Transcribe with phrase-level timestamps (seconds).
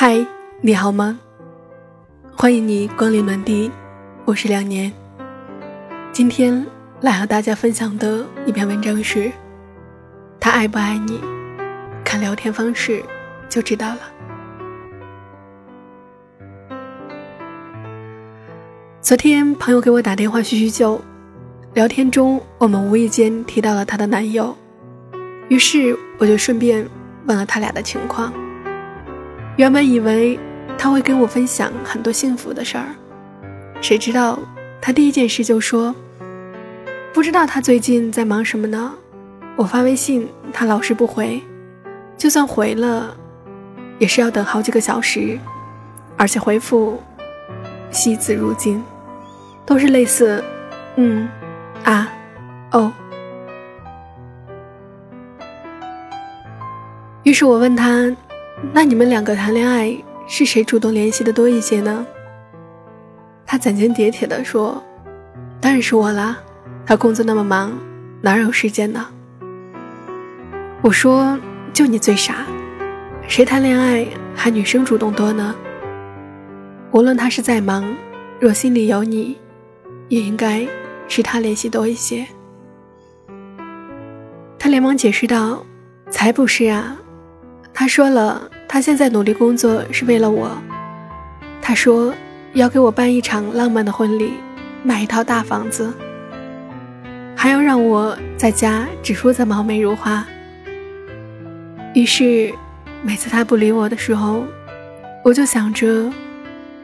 [0.00, 0.24] 嗨，
[0.60, 1.18] 你好吗？
[2.36, 3.68] 欢迎你光临暖地，
[4.24, 4.92] 我是两年。
[6.12, 6.64] 今天
[7.00, 9.28] 来和大家分享的一篇文章是：
[10.38, 11.20] 他爱不爱你，
[12.04, 13.02] 看聊天方式
[13.48, 13.98] 就知道了。
[19.00, 21.02] 昨天朋友给我打电话叙叙旧，
[21.74, 24.56] 聊天中我们无意间提到了她的男友，
[25.48, 26.88] 于是我就顺便
[27.26, 28.32] 问了他俩的情况。
[29.58, 30.38] 原本以为
[30.78, 32.94] 他会跟我分享很多幸福的事儿，
[33.80, 34.38] 谁知道
[34.80, 35.92] 他第一件事就说
[37.12, 38.94] ：“不知道他最近在忙什么呢？
[39.56, 41.42] 我发微信他老是不回，
[42.16, 43.16] 就算回了，
[43.98, 45.36] 也是要等好几个小时，
[46.16, 47.02] 而且回复
[47.90, 48.80] 惜字如金，
[49.66, 50.40] 都是类似
[50.94, 51.28] ‘嗯
[51.82, 52.08] ’‘啊
[52.70, 52.92] ’‘哦’。”
[57.26, 58.14] 于是我问他。
[58.72, 62.06] 那你们两个谈恋爱是谁主动联系的多一些呢？
[63.46, 64.82] 他斩钉截铁地说
[65.60, 66.36] ：“当然是我啦，
[66.84, 67.72] 他工作那么忙，
[68.20, 69.06] 哪有时间呢？”
[70.82, 71.38] 我说
[71.72, 72.44] ：“就你最傻，
[73.26, 75.54] 谁谈恋爱还女生主动多呢？
[76.90, 77.84] 无论他是再忙，
[78.38, 79.38] 若心里有你，
[80.08, 80.66] 也应该
[81.08, 82.26] 是他联系多一些。”
[84.58, 85.64] 他连忙解释道
[86.10, 86.96] ：“才不是啊。”
[87.78, 90.50] 他说了，他现在努力工作是为了我。
[91.62, 92.12] 他说
[92.52, 94.32] 要给我办一场浪漫的婚礼，
[94.82, 95.94] 买一套大房子，
[97.36, 100.26] 还要让我在家只负责貌美如花。
[101.94, 102.52] 于是，
[103.00, 104.44] 每次他不理我的时候，
[105.24, 106.12] 我就想着，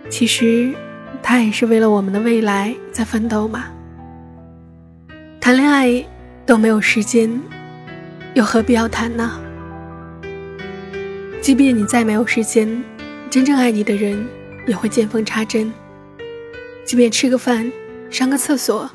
[0.08, 0.72] 其实
[1.20, 3.64] 他也是为了我们的未来在奋斗嘛。
[5.40, 6.04] 谈恋爱
[6.46, 7.42] 都没有时间，
[8.34, 9.40] 又何必要谈呢？
[11.44, 12.82] 即便你再没有时间，
[13.28, 14.26] 真正爱你的人
[14.66, 15.70] 也会见缝插针。
[16.86, 17.70] 即便吃个饭、
[18.08, 18.90] 上个厕所、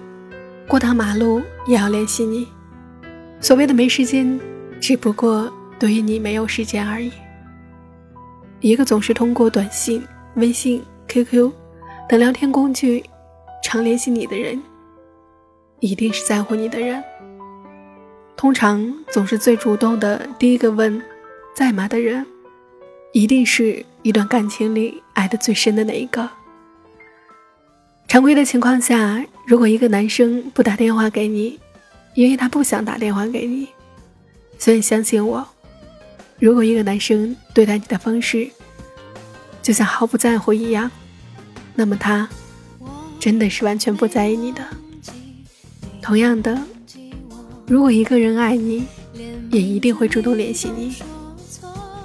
[0.68, 2.48] 过趟马路，也要联系你。
[3.40, 4.40] 所谓的没时间，
[4.82, 7.12] 只不过对于你没有时间而已。
[8.62, 11.52] 一个总是通过短信、微信、QQ
[12.10, 13.04] 等聊天工具
[13.64, 14.60] 常联系你的人，
[15.82, 17.04] 一定是在乎你的人。
[18.36, 21.00] 通常总是最主动的，第一个问
[21.54, 22.26] “在吗”的人。
[23.12, 26.30] 一定是一段感情里爱的最深的那一个。
[28.08, 31.60] 常规的情况下，如果一个男生不打电话给你，
[32.16, 33.68] 因为他不想打电话给你，
[34.58, 35.48] 所以相信我，
[36.40, 38.50] 如果一个男生对待你的方式
[39.62, 40.90] 就像毫不在乎一样，
[41.76, 42.28] 那么他
[43.20, 44.64] 真的是完全不在意你的。
[46.02, 46.60] 同样的，
[47.68, 48.86] 如果一个人爱你，
[49.52, 50.96] 也一定会主动联系你。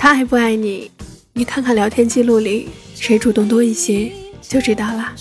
[0.05, 0.91] 他爱不爱你？
[1.33, 5.15] 你看看聊天记录里，谁主动多一些，就知道了。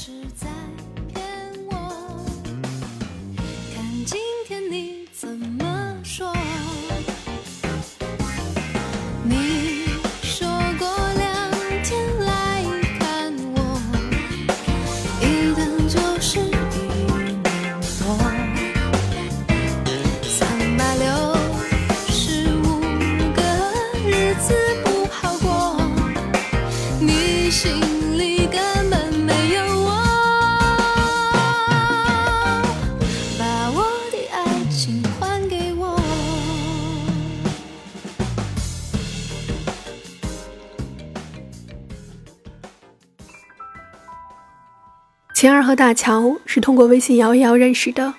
[45.43, 48.13] 晴儿和大乔是通过微信摇一摇认识的，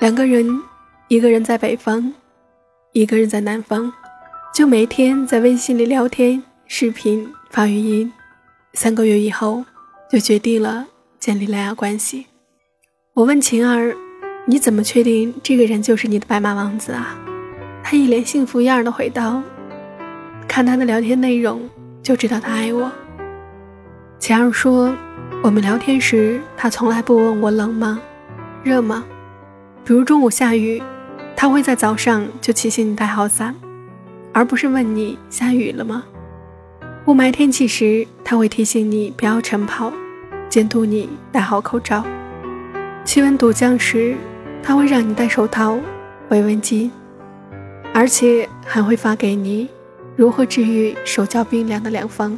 [0.00, 0.62] 两个人，
[1.08, 2.14] 一个人在北方，
[2.94, 3.92] 一个人在南方，
[4.54, 8.10] 就每天在微信里聊天、视频、发语音。
[8.72, 9.66] 三个月以后，
[10.10, 10.86] 就决定了
[11.20, 12.24] 建立恋爱关系。
[13.12, 13.94] 我问晴儿
[14.48, 17.18] ：“你怎么确定这个人就是你的白马王子啊？”
[17.84, 19.42] 他一脸幸福样的回道
[20.48, 21.68] ：“看他的聊天内容
[22.02, 22.90] 就知道他爱我。”
[24.18, 24.96] 晴儿说。
[25.42, 28.00] 我们聊天时，他从来不问我冷吗、
[28.62, 29.04] 热吗。
[29.84, 30.82] 比如中午下雨，
[31.36, 33.54] 他会在早上就提醒你带好伞，
[34.32, 36.04] 而不是问你下雨了吗。
[37.04, 39.92] 雾霾天气时，他会提醒你不要晨跑，
[40.48, 42.04] 监督你戴好口罩。
[43.04, 44.16] 气温陡降时，
[44.62, 45.78] 他会让你戴手套、
[46.30, 46.90] 围温巾，
[47.94, 49.68] 而且还会发给你
[50.16, 52.36] 如何治愈手脚冰凉的良方。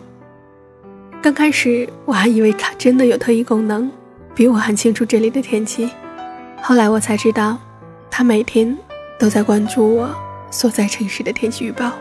[1.20, 3.90] 刚开始我还以为他真的有特异功能，
[4.36, 5.90] 比我还清楚这里的天气。
[6.62, 7.58] 后来我才知道，
[8.08, 8.76] 他每天
[9.18, 10.14] 都在关注我
[10.48, 11.92] 所在城市的天气预报。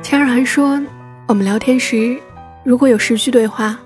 [0.00, 0.80] 千儿还说，
[1.26, 2.16] 我们聊天时
[2.64, 3.76] 如果有十句对话，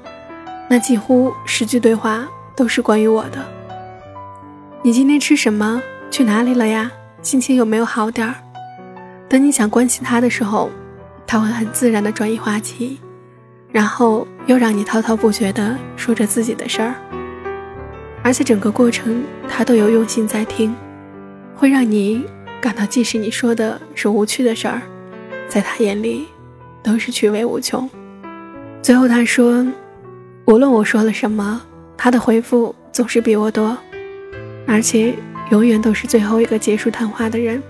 [0.68, 3.42] 那几乎十句对话都是关于我的。
[4.82, 5.82] 你今天吃什么？
[6.10, 6.92] 去哪里了呀？
[7.22, 8.34] 心情有没有好点儿？
[9.26, 10.70] 等你想关心他的时候，
[11.26, 13.00] 他会很自然的转移话题，
[13.72, 16.94] 然后又让你滔滔不绝的说着自己的事儿。
[18.22, 20.72] 而且整个过程他都有用心在听，
[21.56, 22.24] 会让你
[22.60, 24.82] 感到，即使你说的是无趣的事儿，
[25.48, 26.28] 在他眼里
[26.82, 27.90] 都是趣味无穷。
[28.80, 29.66] 最后他说，
[30.44, 31.60] 无论我说了什么，
[31.96, 33.76] 他的回复总是比我多，
[34.66, 35.14] 而且。
[35.50, 37.62] 永远都是最后一个结束谈话的人。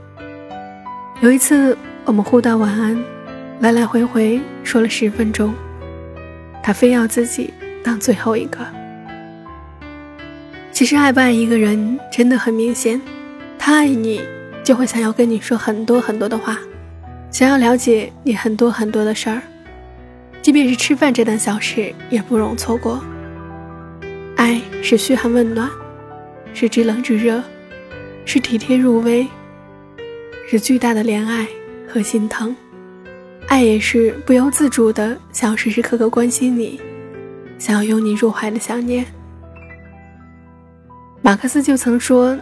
[1.20, 2.96] 有一次，我们互道晚安，
[3.58, 5.52] 来来回回说了十分钟，
[6.62, 8.58] 他非要自己当最后一个。
[10.70, 13.00] 其实爱不爱一个人真的很明显，
[13.58, 14.20] 他爱你，
[14.64, 16.58] 就会想要跟你说很多很多的话，
[17.30, 19.42] 想要了解你很多很多的事儿，
[20.40, 23.02] 即便是吃饭这档小事也不容错过。
[24.36, 25.68] 爱是嘘寒问暖，
[26.54, 27.42] 是知冷知热。
[28.24, 29.26] 是体贴入微，
[30.48, 31.44] 是巨大的怜爱
[31.88, 32.54] 和心疼，
[33.52, 36.80] 爱也是不由自主的想要时时刻刻关心你，
[37.58, 39.04] 想要拥你入怀的想念。
[41.20, 42.34] 马克思就曾说：“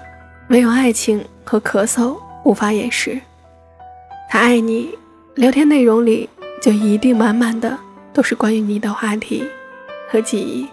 [0.50, 3.20] 唯有爱情和咳嗽无法掩饰。”
[4.30, 4.96] 他爱你，
[5.34, 6.30] 聊天内容里
[6.62, 7.76] 就一定满满的
[8.12, 9.44] 都是关于你的话题
[10.08, 10.64] 和记忆。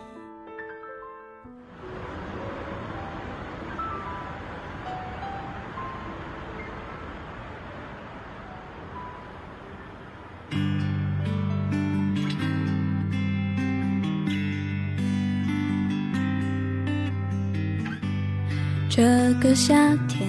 [19.48, 20.28] 个夏天，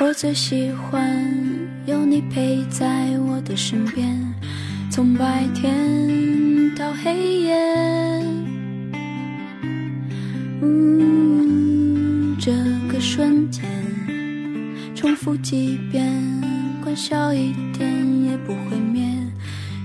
[0.00, 1.22] 我最喜欢
[1.84, 4.18] 有你陪在我的身边，
[4.90, 7.54] 从白天到黑夜。
[10.62, 12.50] 嗯，这
[12.90, 13.62] 个瞬间，
[14.94, 16.10] 重复几遍，
[16.82, 19.06] 关小一点也不会灭，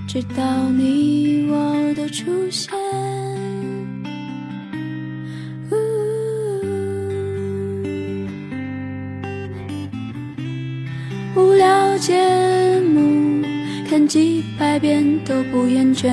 [0.06, 2.72] 直到你我的出现。
[14.08, 16.10] 几百遍都不厌倦，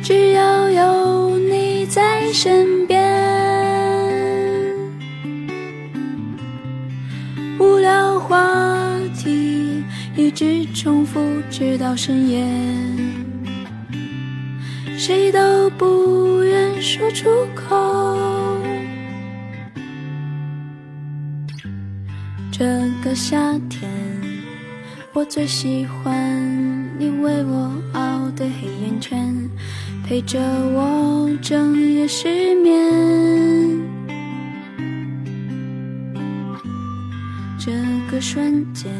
[0.00, 3.02] 只要有你在身边。
[7.58, 9.82] 无聊话题
[10.16, 11.20] 一直重复
[11.50, 12.46] 直到深夜，
[14.96, 18.56] 谁都不愿说出口。
[22.52, 22.64] 这
[23.02, 23.90] 个夏天，
[25.16, 29.32] 我最喜欢你为我熬的黑眼圈，
[30.04, 32.74] 陪着我整夜失眠。
[37.56, 37.70] 这
[38.10, 38.90] 个瞬间，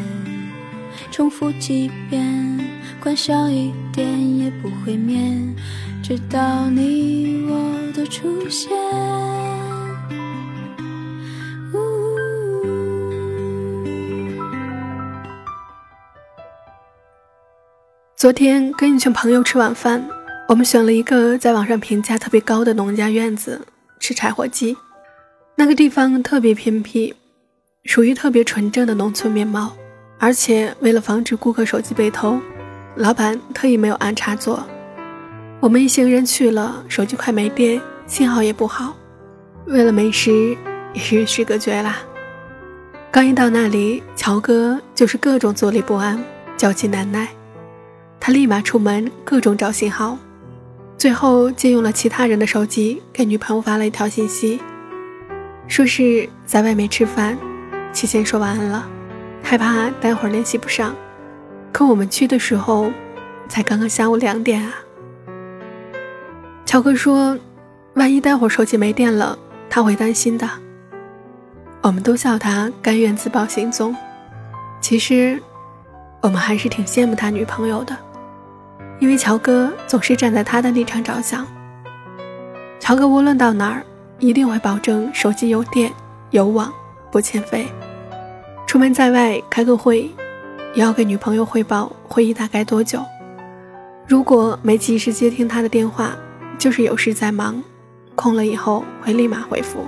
[1.10, 2.60] 重复几遍，
[3.00, 5.18] 关小一点也不会灭，
[6.00, 8.70] 直到你我的出现。
[18.24, 20.02] 昨天跟一群朋友吃晚饭，
[20.48, 23.60] 我们选了一个在网上评价特别高的农家院子
[24.00, 24.74] 吃柴火鸡。
[25.56, 27.12] 那个地方特别偏僻，
[27.84, 29.76] 属于特别纯正的农村面貌。
[30.18, 32.40] 而且为了防止顾客手机被偷，
[32.96, 34.64] 老板特意没有安插座。
[35.60, 38.96] 我们一行人去了，手机快没电，信号也不好。
[39.66, 40.56] 为了美食，
[40.94, 41.98] 也是与世隔绝啦。
[43.10, 46.18] 刚一到那里，乔哥就是各种坐立不安，
[46.56, 47.28] 焦急难耐。
[48.26, 50.16] 他立马出门，各种找信号，
[50.96, 54.58] 最后借用了其他人的手机给女朋友发了一条信息，
[55.68, 57.36] 说是在外面吃饭，
[57.92, 58.88] 提前说晚安了，
[59.42, 60.94] 害怕待会儿联系不上。
[61.70, 62.90] 可我们去的时候，
[63.46, 64.72] 才刚刚下午两点啊。
[66.64, 67.38] 乔哥说，
[67.92, 69.38] 万一待会儿手机没电了，
[69.68, 70.48] 他会担心的。
[71.82, 73.94] 我们都笑他甘愿自曝行踪，
[74.80, 75.38] 其实，
[76.22, 77.94] 我们还是挺羡慕他女朋友的。
[79.00, 81.46] 因为乔哥总是站在他的立场着想，
[82.78, 83.84] 乔哥无论到哪儿，
[84.18, 85.92] 一定会保证手机有电
[86.30, 86.72] 有网，
[87.10, 87.66] 不欠费。
[88.66, 90.10] 出门在外开个会，
[90.74, 93.04] 也要给女朋友汇报会议大概多久。
[94.06, 96.14] 如果没及时接听他的电话，
[96.56, 97.62] 就是有事在忙，
[98.14, 99.84] 空了以后会立马回复。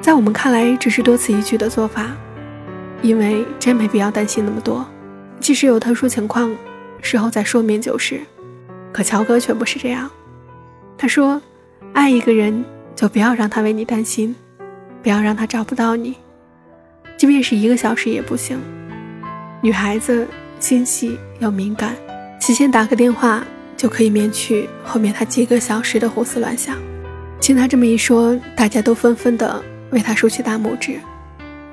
[0.00, 2.06] 在我们看来，只是多此一举的做法，
[3.02, 4.84] 因为真没必要担心那么多。
[5.40, 6.50] 即使有特殊情况。
[7.02, 8.20] 事后再说明就是。
[8.92, 10.10] 可乔哥却不是这样，
[10.98, 11.40] 他说
[11.94, 12.64] ：“爱一个人，
[12.96, 14.34] 就不要让他为你担心，
[15.02, 16.16] 不要让他找不到你，
[17.16, 18.58] 即便是一个小时也不行。
[19.62, 20.26] 女孩子
[20.58, 21.94] 心细又敏感，
[22.40, 23.44] 提前打个电话
[23.76, 26.76] 就可以免去后面他几个小时的胡思乱想。”
[27.40, 30.98] 听他这么一说，大家都纷纷的为他竖起大拇指。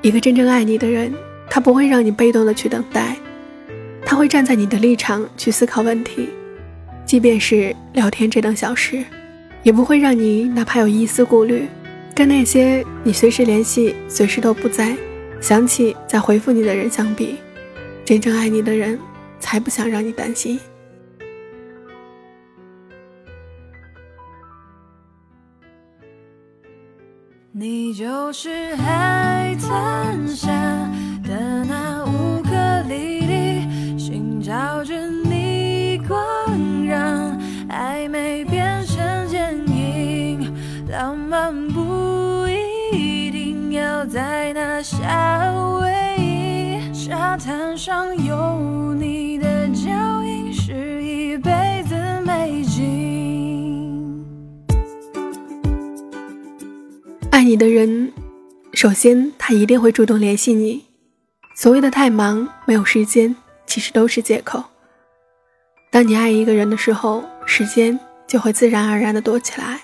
[0.01, 1.13] 一个真正爱你的人，
[1.50, 3.17] 他不会让你被动的去等待，
[4.10, 6.30] 他会站在你的立场去思考问题。
[7.06, 9.04] 即便是聊天这等小事，
[9.64, 11.68] 也不会让你哪怕有一丝顾虑。
[12.16, 14.96] 跟那些你随时联系、随时都不在，
[15.42, 17.36] 想起再回复你的人相比，
[18.06, 18.98] 真正爱你的人
[19.42, 20.58] 才不想让你担心。
[27.52, 30.52] 你就是海滩下
[31.26, 31.97] 的那
[44.84, 46.93] 夏威夷。
[46.93, 49.89] 沙滩上有你的脚
[50.24, 54.25] 印，是一辈子美景。
[57.31, 58.12] 爱你的人，
[58.74, 60.86] 首先他一定会主动联系你。
[61.55, 64.63] 所谓的太忙没有时间，其实都是借口。
[65.89, 69.79] 当你爱一个人的时候，时间就会自然而然的多起来。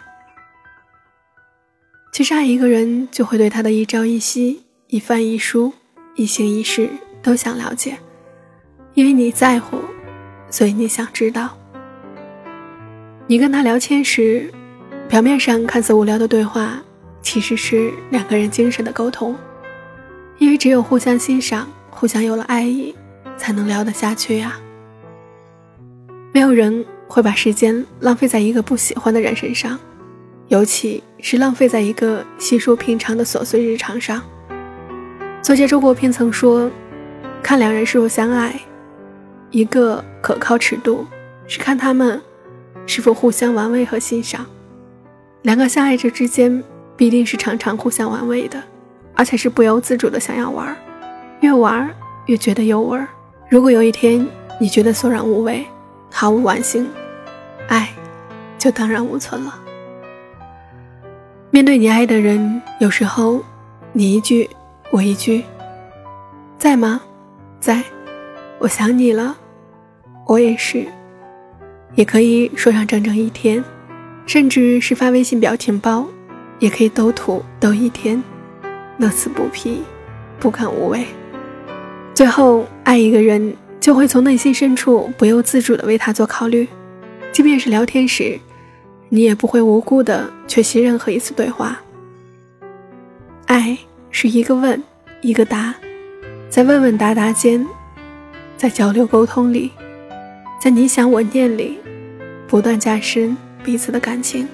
[2.11, 4.62] 其实爱一个人，就会对他的一朝一夕、
[4.93, 5.73] 一饭一书、
[6.13, 6.87] 一行一事
[7.23, 7.97] 都想了解，
[8.93, 9.79] 因为你在乎，
[10.51, 11.57] 所以你想知道。
[13.25, 14.53] 你跟他聊天时，
[15.09, 16.79] 表面上看似无聊的对话，
[17.23, 19.35] 其实是两个人精神的沟通，
[20.37, 22.93] 因为只有互相欣赏，互相有了爱意，
[23.35, 24.59] 才能聊得下去呀。
[26.31, 29.79] 没有人会把时间浪费在一个不喜欢的人身上，
[30.49, 34.21] 尤其是浪费在一个稀疏平常的琐碎日常上。
[35.43, 36.71] 作家周国平曾说
[37.43, 38.57] ：“看两人是否相爱，
[39.51, 41.05] 一个可靠尺度
[41.47, 42.19] 是看他们
[42.85, 44.45] 是否互相玩味和欣赏。
[45.41, 46.63] 两个相爱者之间
[46.95, 48.63] 必定是常常互相玩味的，
[49.15, 50.73] 而且是不由自主的想要玩，
[51.41, 51.93] 越玩
[52.27, 53.05] 越觉得有味儿。
[53.49, 54.25] 如果有一天
[54.61, 55.65] 你觉得索然无味，
[56.09, 56.89] 毫无完性，
[57.67, 57.89] 爱
[58.57, 59.59] 就荡然无存了。
[61.51, 63.43] 面对你爱的人，有时候
[63.91, 64.49] 你一句
[64.93, 65.43] 我一句，
[66.59, 67.01] 在吗？
[67.59, 67.83] 在，
[68.59, 69.35] 我想你了，
[70.27, 70.85] 我也是。
[71.95, 73.63] 也可以说上整整一天，
[74.27, 76.05] 甚至是发微信表情包，
[76.59, 78.23] 也可以斗图斗一天，
[78.99, 79.81] 乐此不疲，
[80.39, 81.03] 不感无味。
[82.13, 83.55] 最后爱一个人。
[83.79, 86.65] 就会从内心深处不由自主地为他做考虑，
[87.33, 88.39] 即便是聊天时，
[89.09, 91.81] 你也不会无辜地缺席任何一次对话。
[93.47, 93.77] 爱
[94.15, 94.81] 是一个问，
[95.21, 95.73] 一个答，
[96.47, 97.67] 在问问答答间，
[98.55, 99.71] 在交流沟通里，
[100.61, 101.79] 在你想我念里，
[102.47, 104.47] 不断加深彼此的感情。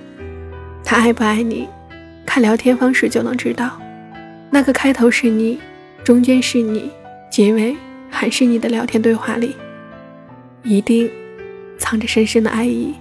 [0.83, 1.67] 他爱不爱你，
[2.25, 3.79] 看聊天方式就能知道。
[4.49, 5.59] 那个开头是你，
[6.05, 6.89] 中间是你，
[7.29, 7.75] 结尾。
[8.11, 9.55] 还是你的聊天对话里，
[10.63, 11.07] 一定
[11.77, 12.95] 藏着深深的爱意，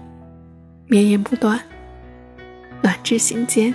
[0.87, 1.59] 绵延不断，
[2.83, 3.75] 暖至心间。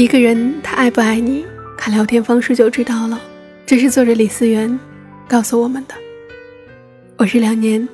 [0.00, 1.44] 一个人他爱不爱你，
[1.76, 3.20] 看聊天方式就知道了。
[3.66, 4.80] 这是作者李思源
[5.28, 5.94] 告诉我们的。
[7.18, 7.86] 我是两年，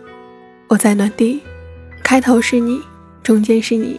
[0.68, 1.42] 我在暖地，
[2.04, 2.80] 开头是你，
[3.24, 3.98] 中间是你，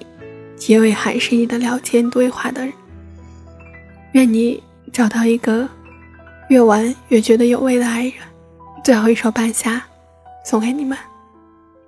[0.56, 2.72] 结尾还是你的聊天对话的人。
[4.14, 5.68] 愿你找到一个。
[6.48, 8.14] 越玩越觉得有味的爱人，
[8.86, 9.76] 最后一首《半夏》
[10.50, 10.98] 送给你们，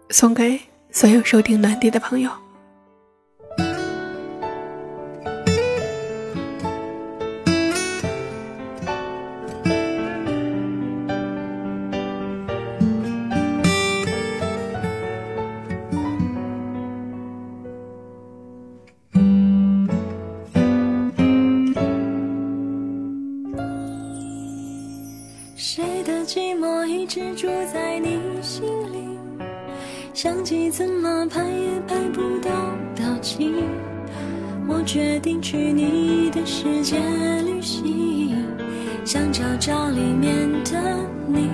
[0.10, 0.60] 送给
[0.92, 2.30] 所有收听暖地的朋友。
[30.22, 32.52] 相机怎么拍也拍不到
[32.94, 33.64] 表情，
[34.68, 36.98] 我决定去你的世界
[37.46, 38.36] 旅行，
[39.06, 40.78] 想找找里面的
[41.26, 41.48] 你。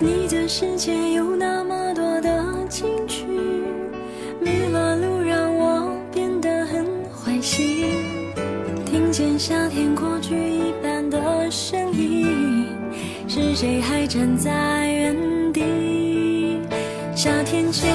[0.00, 3.26] 你的世界有那么多的情趣，
[4.40, 7.90] 迷了路让我变得很坏心，
[8.86, 12.64] 听见夏天过去一般的声音。
[13.28, 14.83] 是谁还站在？
[17.24, 17.86] 夏天切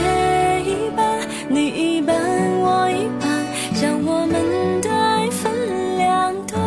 [0.65, 2.15] 一半，你一半，
[2.62, 3.45] 我一半，
[3.79, 6.59] 将我们的爱分两段。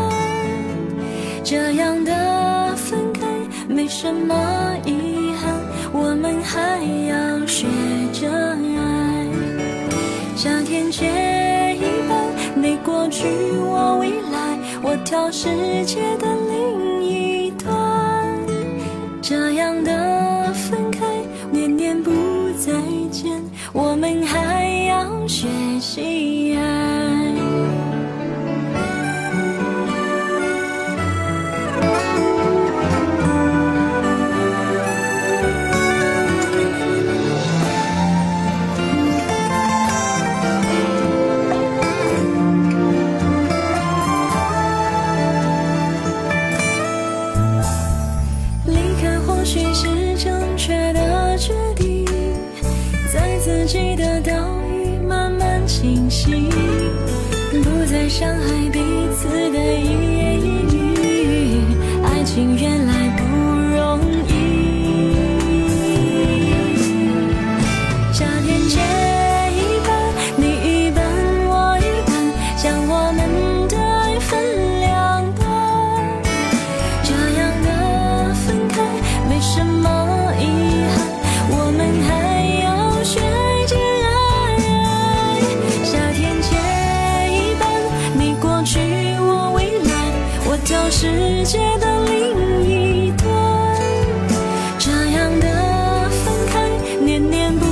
[1.42, 3.26] 这样的分开
[3.66, 5.52] 没什么遗憾，
[5.92, 6.78] 我们还
[7.09, 7.66] 要学
[8.12, 9.26] 着爱。
[10.37, 12.16] 夏天切一半，
[12.54, 13.26] 你过去，
[13.59, 15.49] 我未来，我挑世
[15.85, 17.69] 界的另一端。
[19.21, 20.12] 这样的
[56.25, 56.49] 心，
[57.50, 58.79] 不再伤害彼
[59.12, 61.64] 此的一言一语。
[62.05, 63.25] 爱情原来不
[63.75, 64.31] 容易。
[68.12, 68.79] 夏天切
[69.50, 69.91] 一半，
[70.37, 71.02] 你一半，
[71.49, 72.14] 我一半，
[72.57, 73.21] 将我们
[73.67, 74.31] 的爱分
[90.94, 91.08] 世
[91.44, 93.26] 界的另一端。
[94.78, 96.69] 这样的分开，
[97.00, 97.64] 念念不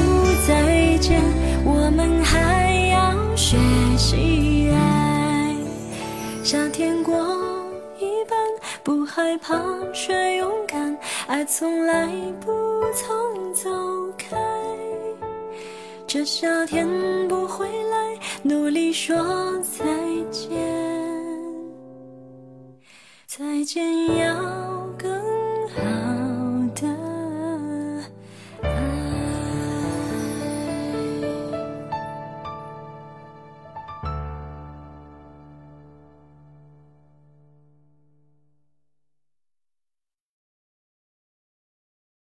[0.49, 1.21] 再见，
[1.63, 3.59] 我们还要学
[3.99, 5.55] 习爱。
[6.43, 7.15] 夏天过
[7.99, 8.39] 一半，
[8.83, 9.55] 不害怕
[9.93, 12.09] 却勇敢，爱从来
[12.41, 12.51] 不
[12.95, 13.71] 曾走
[14.17, 14.39] 开。
[16.07, 16.89] 这夏天
[17.29, 19.15] 不回来，努力说
[19.61, 19.85] 再
[20.33, 20.51] 见，
[23.31, 24.80] 再见要